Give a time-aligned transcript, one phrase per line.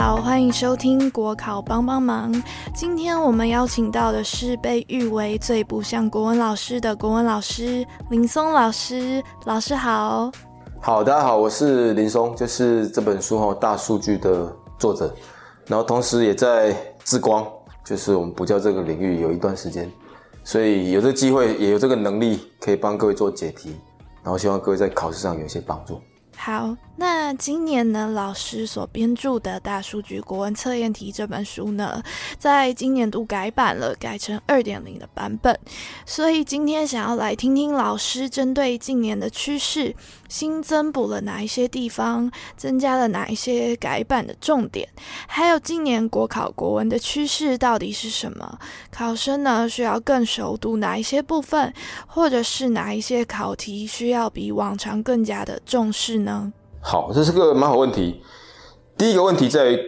[0.00, 2.32] 好，欢迎收听国考帮帮忙。
[2.74, 9.22] 今天我们邀请到的是被誉为最不像国文老师的国文老师林松老师。
[9.44, 10.32] 老师好，
[10.80, 15.14] 好，大家好，我是林松，就是这本书哈大数据的作者，
[15.66, 17.46] 然后同时也在智光，
[17.84, 19.86] 就是我们补教这个领域有一段时间，
[20.42, 23.76] 所以有这个机会，也有这个能力，可以帮各位做解题，
[24.22, 26.00] 然后希望各位在考试上有一些帮助。
[26.42, 32.02] 好，那今年呢，老师所编著的《大数据国文测验题》这本书呢，
[32.38, 35.54] 在今年度改版了，改成二点零的版本。
[36.06, 39.94] 所以今天想要来听听老师针对近年的趋势，
[40.30, 44.88] 新增补了哪一些地方，增加了哪一些改版的重点，
[45.26, 48.58] 还有今年国考国文的趋势到底是什么？
[48.92, 51.74] 考生呢需要更熟读哪一些部分，
[52.06, 56.52] 或者是哪一些考题需要比往常更加的重视呢？
[56.80, 58.22] 好，这是个蛮好问题。
[58.96, 59.78] 第一个问题在于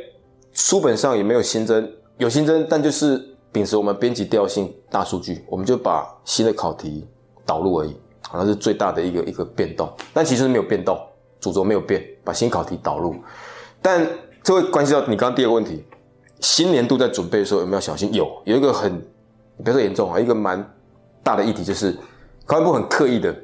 [0.53, 7.07] 书本上也没有新增，有新增，但就是秉持我们编辑调性大数据，我们就把新的考题
[7.47, 7.97] 导入而已，
[8.33, 9.93] 好像是最大的一个一个变动。
[10.15, 10.99] 但其实没有变动，
[11.39, 13.15] 主轴没有变，把新考题导入。
[13.83, 14.09] 但
[14.43, 15.85] 这会关系到你刚刚第二个问题，
[16.41, 18.11] 新年度在准备的时候有没有小心？
[18.15, 18.99] 有，有一个很，
[19.63, 20.67] 不要说严重啊，一个蛮
[21.23, 21.95] 大的议题就是
[22.47, 23.37] 考文部很刻意的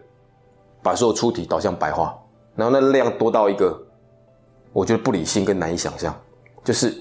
[0.82, 2.18] 把所有出题导向白话。
[2.56, 3.78] 然后那量多到一个，
[4.72, 6.12] 我觉得不理性跟难以想象，
[6.64, 6.92] 就是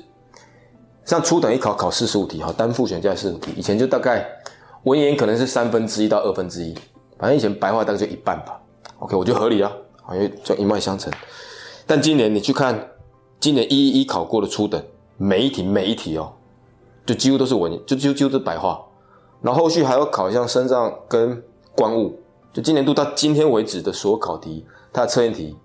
[1.04, 4.24] 像初等一考考四十五题哈，单复选加四十五题，以前就大概
[4.84, 6.78] 文言可能是三分之一到二分之一，
[7.18, 8.60] 反正以前白话大概就一半吧。
[9.00, 9.72] OK，我觉得合理啊，
[10.14, 11.12] 因为叫一脉相承。
[11.86, 12.92] 但今年你去看，
[13.40, 14.82] 今年一一一考过的初等，
[15.18, 16.34] 每一题每一题哦，
[17.06, 18.84] 就几乎都是文，就就几乎是白话。
[19.42, 21.42] 然后后续还要考像身障跟
[21.76, 22.20] 官务，
[22.52, 24.66] 就今年度到今天为止的所有考题。
[24.94, 25.56] 它的测验题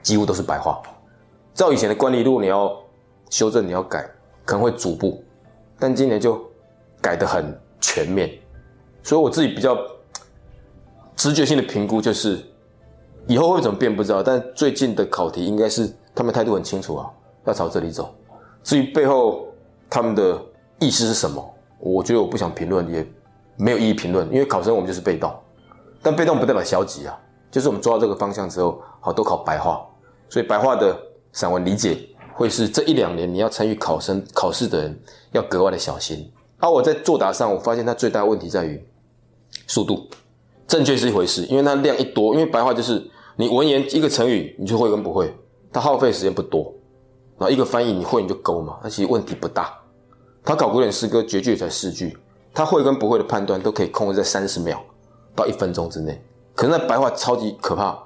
[0.00, 0.80] 几乎都是白话，
[1.54, 2.72] 照以前的惯例，如果你要
[3.28, 4.08] 修正、你要改，
[4.44, 5.24] 可能会逐步，
[5.78, 6.40] 但今年就
[7.00, 8.30] 改得很全面，
[9.02, 9.76] 所以我自己比较
[11.20, 12.42] 直觉性的评估就是，
[13.26, 17.10] 以后会怎么变不知道，但最近的考题应该是他们态度很清楚啊，
[17.44, 18.14] 要朝这里走。
[18.62, 19.46] 至于背后
[19.90, 20.40] 他们的
[20.78, 23.06] 意思是什么，我觉得我不想评论，也
[23.58, 25.30] 没有意义评论，因为考生我们就是被动，
[26.00, 27.14] 但被动不代表消极啊。
[27.50, 29.86] 就是我们抓到这个方向之后，好都考白话，
[30.30, 30.98] 所以白话的
[31.32, 31.98] 散文理解
[32.32, 34.98] 会是这一两年你要参与考生考试的人
[35.32, 36.32] 要格外的小心。
[36.60, 38.82] 而我在作答上，我发现它最大的问题在于
[39.66, 40.08] 速度，
[40.70, 43.04] 正确是一回事，因为它量一多，因为白话就是
[43.34, 45.34] 你文言一个成语你就会跟不会，
[45.72, 46.72] 它耗费时间不多，
[47.36, 49.76] 然后一个翻译你会你就勾嘛，那其实问题不大。
[50.44, 52.16] 他考古典诗歌绝句才四句，
[52.54, 54.80] 他会跟不会的判断都可以控制在三十秒
[55.34, 56.22] 到一分钟之内。
[56.54, 57.98] 可是那白话超级可怕，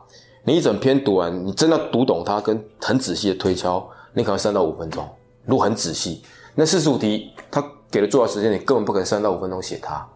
[0.45, 5.07] 你一整篇读完，你真的读懂它，跟很仔细的推敲，你可能三到五分钟。
[5.45, 6.23] 如果很仔细，
[6.55, 10.09] 那四十五题他给的作答时间，你根本不可能三到五分钟写它。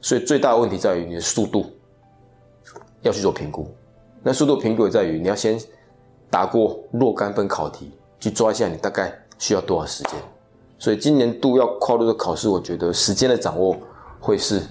[0.00, 1.66] 所以最大的问题在于你的速度
[3.02, 3.68] 要去做评估。
[4.22, 5.58] 那速度评估也在于你要先
[6.30, 10.12] 答过若干分考题，去抓一下你大概需要多少时间。
[10.78, 13.76] 所以今年度要跨入的考试，我觉得时间的掌握
[14.20, 14.62] 会是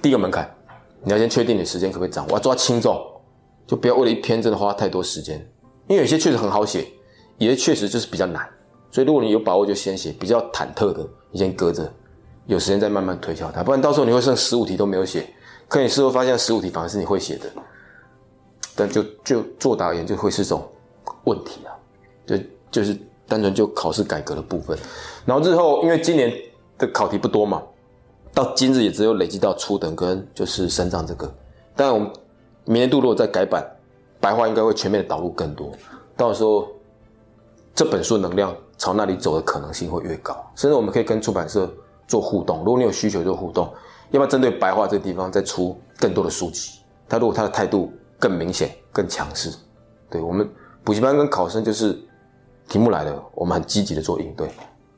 [0.00, 0.48] 第一个门槛。
[1.02, 2.98] 你要先确定你时间可不可以掌握，抓轻重，
[3.66, 5.36] 就不要为了一篇真的花太多时间，
[5.86, 6.86] 因为有些确实很好写，
[7.36, 8.48] 有些确实就是比较难，
[8.90, 11.92] 所以如果你有把握就先写，比较忐忑的你先搁着，
[12.46, 15.26] 有时间再慢慢推敲它，不然到时候你会剩十五题都没有写，
[15.68, 17.50] 可你事后发现十五题反而是你会写的，
[18.74, 20.66] 但就就作答而言就会是种
[21.24, 21.72] 问题啊，
[22.26, 22.36] 就
[22.70, 24.78] 就是单纯就考试改革的部分，
[25.24, 26.32] 然后日后因为今年
[26.78, 27.62] 的考题不多嘛。
[28.36, 31.32] 到今日也只有累积到初等跟就是升障这个，
[31.76, 32.10] 但我们
[32.64, 33.64] 明年度如果再改版，
[34.18, 35.70] 白话应该会全面的导入更多，
[36.16, 36.66] 到时候
[37.76, 41.72] 这本书能量朝那里走的可能性会越高，甚至我们可以跟出版社
[42.06, 43.66] 做互动，如果你有需求做互动，
[44.10, 46.80] 要不要针对白话这个地方再出更多的书籍？
[47.08, 49.52] 他如果他的态度更明显、更强势，
[50.10, 50.48] 对我们
[50.82, 51.98] 补习班跟考生就是
[52.68, 54.48] 题目来了，我们很积极的做应对，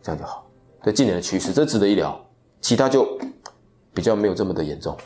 [0.02, 0.46] 这样就好。
[0.82, 2.18] 对近年的趋势，这值得一聊。
[2.60, 3.06] 其他就
[3.94, 4.96] 比较没有这么的严重。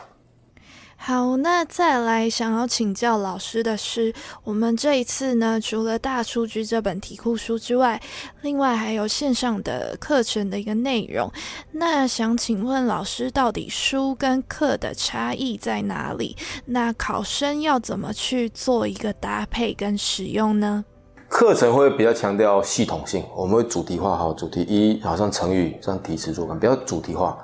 [1.02, 4.12] 好，那再来想要请教老师的是，
[4.44, 7.99] 我们这一次呢，除了大数据这本题库书之外，
[8.43, 11.32] 另外还有线上的课程的一个内容。
[11.73, 16.37] 那想请问老师，到底书跟课的差异在哪里？
[16.67, 20.85] 那考生要怎么去做一个搭配跟使用呢？
[21.31, 27.38] 课程会比较强调系统性，我们会主题化，好，主题一，好像成语，像题词做感，比较主题化。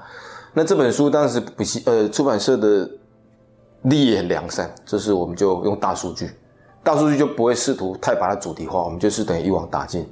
[0.53, 2.91] 那这本书当时不习，呃，出版社的
[3.87, 6.33] 利益很良善，这是我们就用大数据，
[6.83, 10.05] 大数据就不会试图太把它主题化，我们就是等于一网打尽，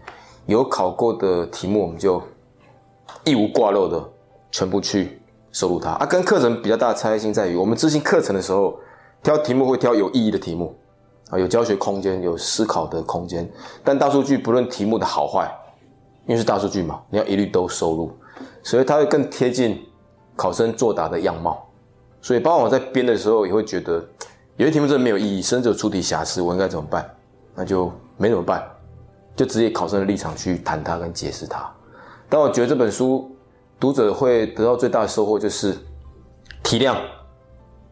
[0.47, 2.23] 有考过的题目，我们就
[3.25, 4.01] 一无挂漏的
[4.53, 5.91] 全部去收录它。
[5.91, 8.79] 啊，跟课程比较大的差异性在于，我们执行课程的时候，
[9.25, 10.73] 挑题目会挑有意义的题目，
[11.31, 13.51] 啊，有教学空间，有思考的空间。
[13.83, 15.53] 但大数据不论题目的好坏，
[16.27, 18.13] 因为是大数据嘛，你要一律都收录，
[18.63, 19.85] 所以它会更贴近
[20.37, 21.67] 考生作答的样貌。
[22.25, 24.03] 所以，包括我在编的时候，也会觉得
[24.57, 27.07] 有些题目真的没有意义，甚至有出题瑕疵，我应该怎么办？
[27.55, 28.67] 那就没怎么办，
[29.37, 31.71] 就直接考生的立场去谈它跟解释它。
[32.31, 33.31] 但我觉得这本书
[33.79, 35.77] 读者会得到最大的收获就是
[36.63, 36.97] 体量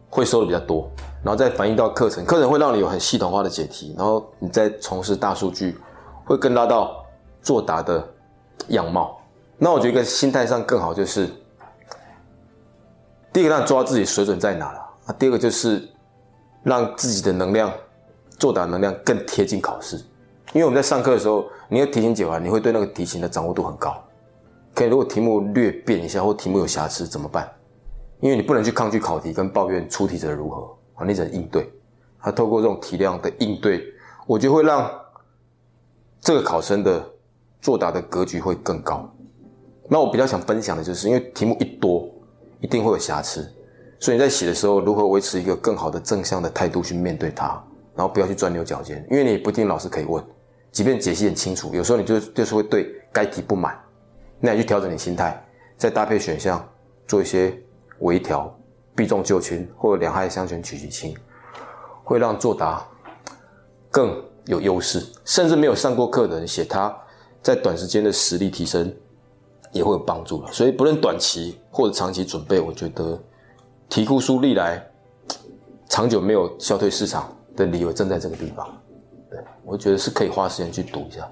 [0.09, 0.89] 会收的比较多，
[1.23, 5.77] 然后再反映到课程，课程会让你有很系统化的解题，然后你再从事大数据，
[6.25, 7.05] 会更拉到
[7.43, 8.03] 作答的
[8.69, 9.21] 样貌。
[9.59, 11.29] 那我觉得心态上更好就是。
[13.33, 15.15] 第一个让抓自己水准在哪了啊？
[15.17, 15.89] 第二个就是
[16.61, 17.73] 让自己的能量
[18.37, 19.97] 作答能量更贴近考试，
[20.53, 24.01] 因为我们在上课的时候，你要题型解完，你会对那个题型的掌握度很高。
[24.75, 27.51] 可以，如果题目略变一下，或题目有瑕疵怎么办？
[28.19, 31.67] 因为你不能去抗拒考题跟抱怨出题者如何啊，你只能应对。
[32.21, 33.83] 他透过这种体量的应对，
[34.27, 34.89] 我觉得会让
[36.21, 37.03] 这个考生的
[37.61, 39.11] 作答的格局会更高。
[39.89, 42.07] 那我比较想分享的就是，因为题目一多。
[42.63, 43.45] 一定会有瑕疵，
[43.99, 47.61] 所以你在写的时候，如何维持一个更好的正向的态度去面对它，
[47.93, 50.23] 然后不要去钻牛角尖，因为你不一定老师可以问，
[50.71, 53.77] 即便解析很清楚，有时候你就就是会对该题不满，
[54.39, 55.45] 那你去调整你心态，
[55.75, 56.65] 再搭配选项
[57.05, 57.53] 做一些
[57.99, 58.57] 微调，
[58.95, 61.13] 避重就轻或者两害相权取其轻，
[62.05, 62.81] 会让作答
[63.91, 66.97] 更有优势，甚至没有上过课的人写他
[67.41, 68.95] 在短时间的实力提升。
[69.73, 73.19] 也会有帮助了，所以不论短期或者长期准备，我觉得
[73.89, 74.81] 题库书历来
[75.89, 78.67] 长久没有消退市场的理由正在这个地方。
[79.29, 81.27] 对我觉得是可以花时间去读一下。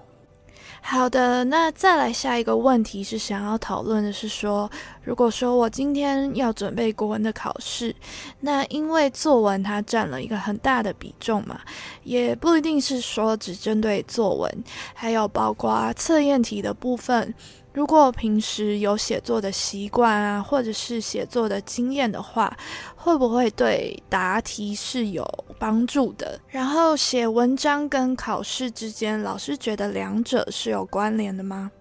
[0.84, 4.68] 好的，那再来下一个问题是想要讨论的是说，
[5.04, 7.96] 如果说我今天要准备国文的考试，
[8.40, 11.60] 那因为作文它占了一个很大的比重嘛，
[12.04, 14.64] 也不一定是说只针对作文，
[14.96, 17.32] 还有包括测验题的部分。
[17.74, 22.56] 如果平时有写作的习惯啊，或者是写作的经验的话，
[22.98, 25.26] 会不会对答题是有
[25.58, 26.38] 帮助的？
[26.50, 31.72] 然后写文章跟考试之间，老师觉得两者是有关联的吗？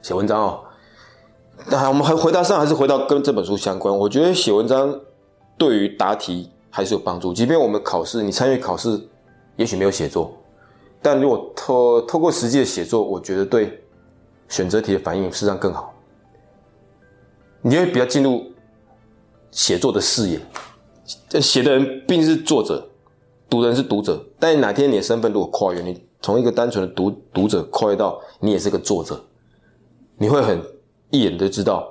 [0.00, 0.64] 写文章哦，
[1.66, 3.96] 那我们还回答上，还是回到跟这本书相关？
[3.96, 5.00] 我觉得写文章
[5.58, 7.34] 对于答题还是有帮助。
[7.34, 9.08] 即便我们考试，你参与考试，
[9.56, 10.32] 也许没有写作，
[11.02, 13.82] 但如果透透过实际的写作，我觉得对。
[14.48, 15.92] 选择题的反应实际上更好，
[17.62, 18.44] 你会比较进入
[19.50, 20.40] 写作的视野。
[21.28, 22.88] 这写的人毕竟是作者，
[23.48, 24.24] 读的人是读者。
[24.38, 29.24] 但哪天你的身份如果跨越，你从一个单纯的读读者跨越到你也是个作者，
[30.16, 30.60] 你会很
[31.10, 31.88] 一眼就知道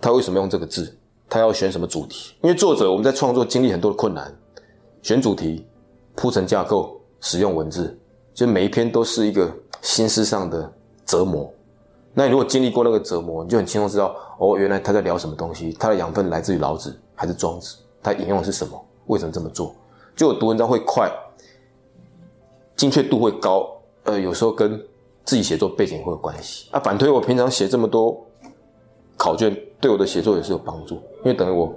[0.00, 0.96] 他为什么用这个字，
[1.28, 2.34] 他要选什么主题。
[2.42, 4.34] 因为作者我们在创作经历很多的困难，
[5.02, 5.66] 选主题、
[6.14, 7.98] 铺陈架构、使用文字，
[8.32, 10.72] 就每一篇都是一个心思上的
[11.04, 11.53] 折磨。
[12.16, 19.74] 那你如果经历过那个折磨，你就很轻松知道哦，原来他在聊什么东西，他的养分来自于老子还是庄子，他引用的是什么，为什么这么做？
[20.14, 21.10] 就我读文章会快，
[22.76, 23.68] 精确度会高，
[24.04, 24.80] 呃，有时候跟
[25.24, 26.68] 自己写作背景会有关系。
[26.70, 28.24] 啊，反推我平常写这么多
[29.16, 31.74] 考卷，对我的写作也是有帮助，因为等于我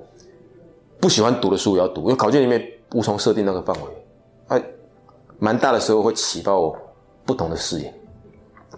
[0.99, 2.63] 不喜欢读的书也要读，因为考卷里面
[2.93, 4.05] 无从设定那个范围，
[4.49, 4.63] 哎，
[5.39, 6.77] 蛮大的时候会启发我
[7.25, 7.91] 不同的视野。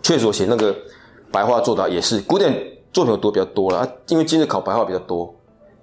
[0.02, 0.74] 确实，我写那个。
[1.32, 2.52] 白话作答也是古典
[2.92, 5.34] 作品，我读比较多了啊，因为今日考白话比较多。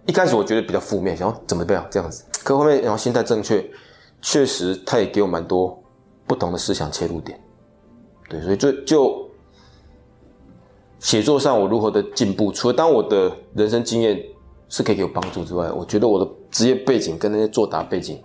[0.06, 3.64] 一开始我觉得比较负面，想要怎么样这样子，可后面然后心态正确，
[4.22, 5.76] 确实他也给我蛮多
[6.26, 7.40] 不同的思想切入点。
[8.28, 9.30] 对，所以就就
[11.00, 14.20] 写作上我如何的进步，除了当我的人生经验
[14.68, 18.22] 是可以给我帮助之外，我觉得我的职业背景跟那些作答背景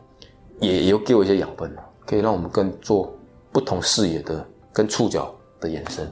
[0.59, 1.75] 也有给我一些养分
[2.05, 3.11] 可以让我们更做
[3.51, 6.11] 不同视野的跟触角的延伸。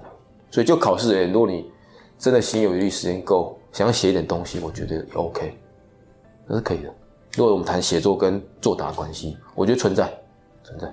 [0.51, 1.69] 所以，就考试而言，如果你
[2.17, 5.57] 真的心有余力、时间够，想要写一点东西，我觉得也 OK，
[6.47, 6.93] 那是可以的。
[7.35, 10.11] 如果我们谈写作跟作答关系，我觉得存在，
[10.63, 10.91] 存在。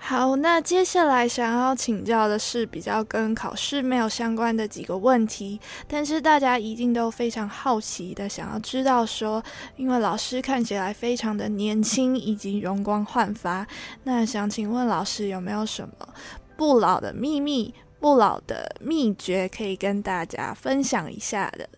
[0.00, 9.42] 好，那接下来想要请教的是比较跟考试没有相关的几个问题，但是大家一定都非常好奇的想要知道说，
[9.76, 13.66] 因为老师看起来非常的年轻以及容光焕发，
[14.04, 16.08] 那想请问老师有没有什么
[16.56, 17.74] 不老的秘密？
[18.00, 21.68] 不老的秘诀可以跟大家分享一下的。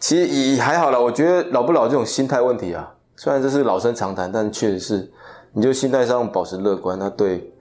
[0.00, 5.12] 其实也还好了，我觉得老不老这种心态问题啊，虽然这是老生常谈，但确实是，
[5.52, 7.52] 你就心态上保持乐观，那对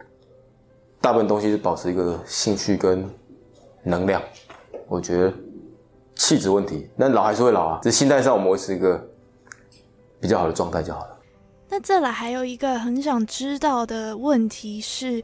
[1.01, 3.09] 大部分东西是保持一个兴趣跟
[3.83, 4.21] 能量。
[4.87, 5.33] 我觉得
[6.15, 9.03] 气质问题，那老还是会老啊，只是心态上我们维持一个
[10.19, 11.17] 比较好的状态就好了。
[11.69, 15.21] 那再来还有一个很想知道的问题是，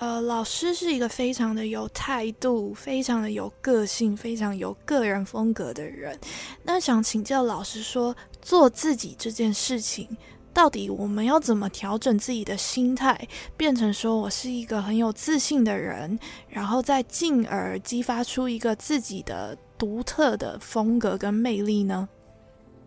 [0.00, 6.18] 呃，老师是一个非常的有态度、非常的有个性、非常有个人风格的人。
[6.62, 10.08] 那想请教老师说，做自己这件事情，
[10.54, 13.28] 到底我们要怎么调整自己的心态，
[13.58, 22.08] 变成说我是一个很有自信的人，然后再进而激发出一个自己的独特的风格跟魅力呢？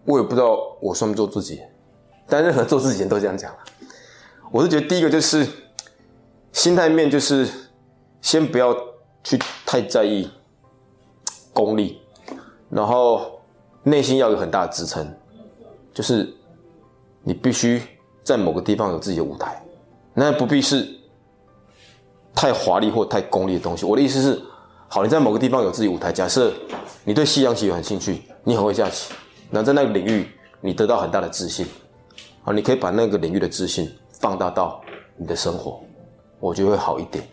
[0.06, 1.62] 我也不知道我算不做自己。
[2.28, 3.60] 但任何做自己人都这样讲了。
[4.50, 5.48] 我是觉得第一个就是
[6.54, 7.50] 心态面，就是
[8.22, 8.74] 先不要
[9.24, 10.30] 去太在意
[11.52, 12.00] 功利，
[12.70, 13.42] 然后
[13.84, 15.14] 内心要有很大的支撑，
[15.94, 16.32] 就是
[17.24, 17.82] 你必须
[18.24, 19.62] 在某个地方有自己的舞台，
[20.14, 20.88] 那不必是
[22.34, 23.86] 太华丽或太功利的东西。
[23.86, 24.42] 我的意思是，
[24.88, 26.54] 好，你在某个地方有自己舞台，假设
[27.04, 29.14] 你对西洋棋有很兴趣，你很会下棋，
[29.50, 30.30] 那在那个领域
[30.62, 31.66] 你得到很大的自信。
[32.44, 34.82] 啊，你可以把那个领域的自信放大到
[35.16, 35.82] 你的生活，
[36.44, 37.24] 我觉得会好一点。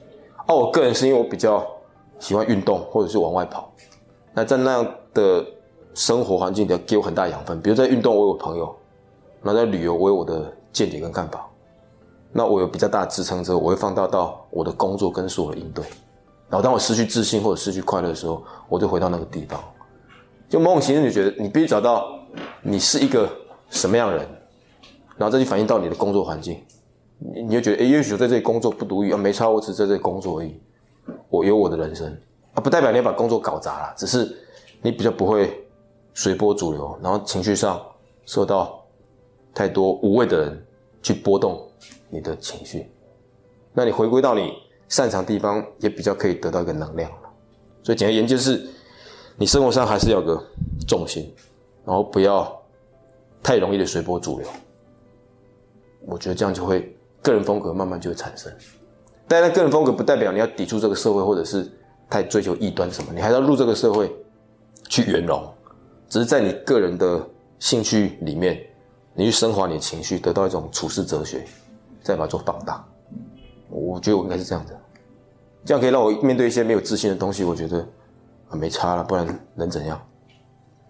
[0.46, 1.66] 哦，我个人是因为我比较
[2.20, 3.72] 喜欢运动或者是往外跑，
[4.32, 5.44] 那在那样的
[5.94, 7.60] 生活环境里给我很大养分。
[7.60, 8.66] 比如在运动，我有朋友；
[9.42, 11.44] 那在旅游，我有我的见解跟看法。
[12.32, 15.84] 那我有比较大的支撑之后，我会放大到我的工作跟所有的应对。
[16.48, 19.60] 然后当我失去自信或者失去快乐的时候，我就回到那个地方。
[20.48, 22.06] 就某种形式，你觉得你必须找到
[22.62, 23.28] 你是一个
[23.70, 24.28] 什么样的人。
[25.16, 26.62] 然后再去反映到你的工作环境，
[27.20, 30.58] 你你就觉得，哎，也许在这里工作不独立啊，没差，我只在这里工作而已。
[31.28, 32.06] 我有我的人生
[32.54, 34.36] 啊，不代表你要把工作搞砸了，只是
[34.80, 35.64] 你比较不会
[36.14, 37.80] 随波逐流，然后情绪上
[38.24, 38.82] 受到
[39.52, 40.66] 太多无谓的人
[41.02, 41.68] 去波动
[42.08, 42.90] 你的情绪。
[43.72, 44.52] 那你回归到你
[44.88, 47.10] 擅长地方，也比较可以得到一个能量
[47.82, 48.66] 所以简而言之是，
[49.36, 50.42] 你生活上还是要个
[50.86, 51.32] 重心，
[51.84, 52.60] 然后不要
[53.42, 54.48] 太容易的随波逐流。
[56.06, 58.52] 我觉得这样就会个人风格慢慢就会产生，
[59.28, 61.70] 但那个人风格不代表你要抵触这个社会，或者是
[62.08, 64.10] 太追求异端什么，你还要入这个社会
[64.88, 65.46] 去圆融，
[66.08, 67.24] 只是在你个人的
[67.58, 68.60] 兴趣里面，
[69.14, 71.44] 你去升华你的情绪，得到一种处世哲学，
[72.02, 72.84] 再把它做放大。
[73.68, 74.80] 我觉得我应该是这样的，
[75.64, 77.86] 这样可以让我面对一些没有自信的东西，我觉得
[78.48, 80.00] 很没差了，不然能怎样？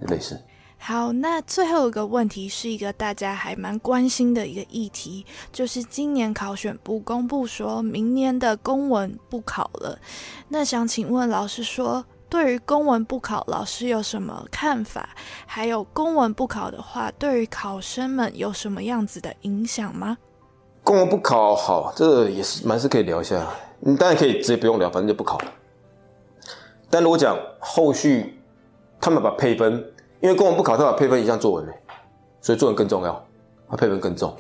[0.09, 0.39] 类似。
[0.83, 9.99] 好，那最后一个问题是一个大家还蛮关心的一个议题，就是今年考选部公布说明年的公文不考了。
[10.49, 15.11] 那想请问老师说，对于公文不考，老师有什么看法？
[15.45, 20.17] 还有公文不考的话，对于考生们有什么样子的影响吗？
[20.83, 23.47] 公文不考，好，这也是蛮是可以聊一下。
[23.81, 25.53] 你当然可以直接不用聊，反正就不考了。
[26.89, 28.41] 但如果讲后续，
[28.99, 29.85] 他们把配分。
[30.21, 31.73] 因为公文不考，他把配分一项作文嘞，
[32.41, 33.27] 所以作文更重要，
[33.69, 34.37] 他配分更重。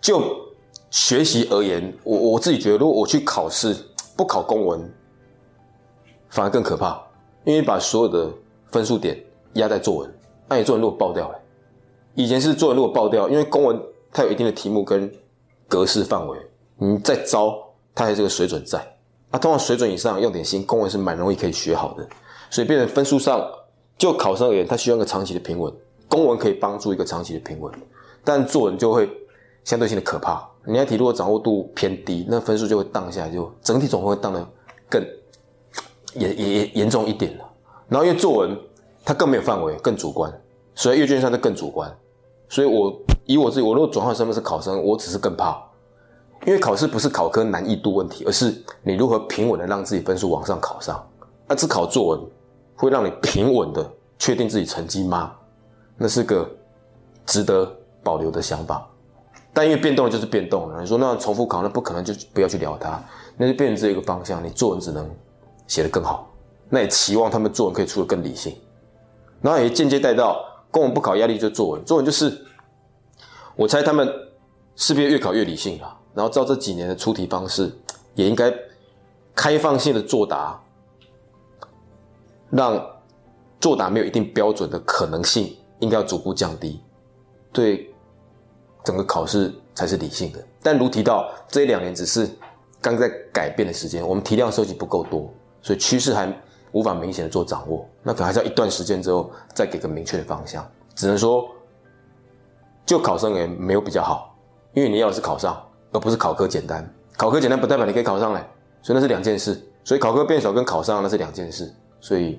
[0.00, 0.20] 就
[0.90, 3.74] 学习而言，我我自己觉得，如果我去考试
[4.16, 4.92] 不考公文，
[6.28, 7.00] 反而更可怕，
[7.44, 8.30] 因为把所有的
[8.66, 9.16] 分数点
[9.54, 10.14] 压在作文，
[10.48, 11.38] 那你作文如果爆掉了，
[12.14, 13.80] 以前是作文如果爆掉，因为公文
[14.12, 15.10] 它有一定的题目跟
[15.68, 16.38] 格式范围，
[16.76, 17.56] 你再招
[17.94, 18.78] 它还是个水准在，
[19.30, 22.06] 啊，通常水准以上用点心，公文是蛮容易可以学好的。
[22.52, 23.42] 所以变成分数上，
[23.96, 25.72] 就考生而言，他需要一个长期的平稳。
[26.06, 27.72] 公文可以帮助一个长期的平稳，
[28.22, 29.08] 但作文就会
[29.64, 30.46] 相对性的可怕。
[30.66, 34.46] 你那题如果掌握度偏低，那分数就会荡下来，就整体总分会荡的
[34.90, 35.02] 更
[36.12, 37.44] 严严严重一点了。
[37.88, 38.54] 然后因为作文
[39.02, 40.30] 它更没有范围，更主观，
[40.74, 41.90] 所以阅卷上就更主观。
[42.50, 42.94] 所以我
[43.24, 45.58] 以我自己，我如果转换身份是考生，我只是更怕，
[46.46, 51.02] 因为考试不是考科难易度问题，而是你如何平稳的让自己分数往上考上。
[51.48, 52.20] 那只考作文。
[52.82, 55.32] 会让你平稳的确定自己成绩吗？
[55.96, 56.50] 那是个
[57.24, 57.64] 值得
[58.02, 58.84] 保留的想法。
[59.52, 63.00] 但因为变动就是变动了，你说那重复考那不可能，就不要去聊它。
[63.36, 65.08] 那就变成这一个方向，你作文只能
[65.68, 66.28] 写得更好。
[66.68, 68.52] 那也期望他们作文可以出得更理性。
[69.40, 72.36] 然后也间接带到公文不考压力就作文，作文就是，
[73.54, 74.12] 我猜他们
[74.74, 75.98] 势必越考越理性了。
[76.14, 77.72] 然后照这几年的出题方式，
[78.16, 78.52] 也应该
[79.36, 80.60] 开放性的作答。
[82.52, 82.86] 让
[83.58, 86.80] 作答没有一定标准的可能性，应该要逐步降低，
[87.50, 87.90] 对
[88.84, 90.38] 整个考试才是理性的。
[90.62, 92.28] 但如提到这一两年只是
[92.80, 95.32] 刚在改变的时间，我们题量收集不够多，
[95.62, 96.30] 所以趋势还
[96.72, 97.88] 无法明显的做掌握。
[98.02, 100.68] 那可能还是要一段时间之后再给个明确的方向。
[100.94, 101.48] 只能说，
[102.84, 104.36] 就考生而言没有比较好，
[104.74, 105.58] 因为你要的是考上，
[105.90, 106.86] 而不是考科简单。
[107.16, 108.40] 考科简单不代表你可以考上来，
[108.82, 109.58] 所以那是两件事。
[109.84, 112.38] 所以考科变少跟考上那是两件事，所以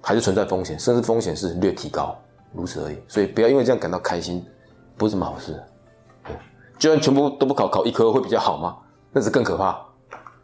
[0.00, 2.16] 还是存在风险，甚至风险是略提高，
[2.52, 2.96] 如此而已。
[3.06, 4.44] 所以不要因为这样感到开心，
[4.96, 5.62] 不是什么好事。
[6.24, 6.34] 对，
[6.78, 8.78] 就算全部都不考，考一科会比较好吗？
[9.12, 9.78] 那是更可怕，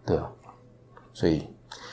[0.05, 0.31] 对啊。
[1.15, 1.43] 所以，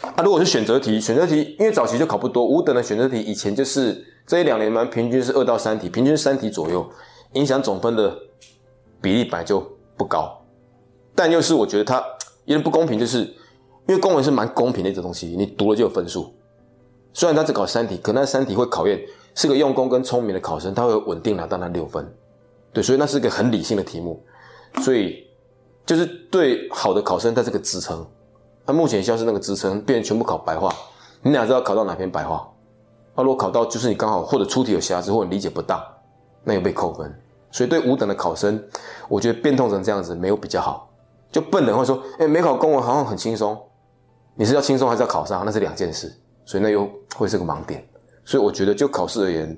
[0.02, 6.88] 啊，如果是选择题，选择题因为早期就考不多，五等的选择题以前就是这一两年嘛，平均是二到三题，平均三题左右，
[7.34, 8.14] 影响总分的
[9.02, 9.60] 比例本来就
[9.96, 10.42] 不高，
[11.16, 12.04] 但又是我觉得它。
[12.46, 13.30] 有点不公平，就是
[13.88, 16.34] 因为公文是蛮公平的一种东西，你读了就有分数。
[17.14, 19.00] 虽然他只考三题，可那三题会考验
[19.34, 22.08] 是个用功跟聪明的考生，他会稳定拿到那六分。
[22.74, 24.22] 对，所以那是个很理性的题目，
[24.82, 25.26] 所以
[25.86, 28.06] 就是对好的考生，他是个支撑。
[28.66, 30.72] 他目前像是那个支撑，变成全部考白话，
[31.22, 32.48] 你哪知道考到哪篇白话？
[33.16, 35.82] 那如果考到就是你刚好或者出题有瑕疵，或者理解不当，
[36.44, 37.12] 那又被扣分。
[37.50, 38.62] 所以对五等的考生，
[39.08, 40.92] 我觉得变通成这样子没有比较好。
[41.32, 43.58] 就笨人会说：“哎，没考公文好像很轻松，
[44.38, 45.44] 你是要轻松还是要考上？
[45.44, 46.16] 那是两件事，
[46.46, 47.84] 所以那又会是个盲点。
[48.24, 49.58] 所以我觉得就考试而言，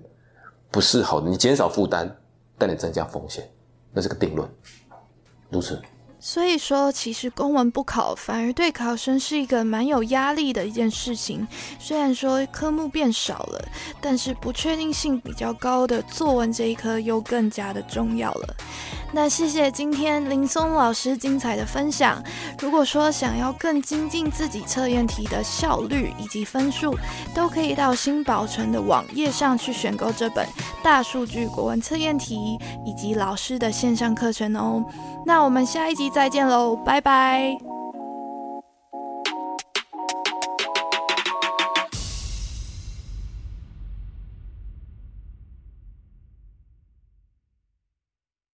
[0.71, 1.29] 不是好的。
[1.29, 2.09] 你减少负担，
[2.57, 3.47] 但你增加风险，
[3.91, 4.49] 那是个定论。
[5.49, 5.79] 如此。”
[6.21, 11.47] 所以说，其实公文不考，反而对考生是一个蛮有压力的一件事情。
[11.79, 13.65] 虽然说科目变少了，
[14.01, 18.55] 但是不确定性比较高的作文这一科又更加的重要了。
[19.11, 22.21] 那谢谢今天林松老师精彩的分享。
[22.59, 26.95] 如果说想要更精进自己测验题的效率以及分数，
[27.33, 30.47] 都可以到新保存的网页上去选购这本
[30.83, 34.83] 大数据国文测验题以及老师的线上课程哦。
[35.25, 37.78] 那我们下一集再见喽，拜拜。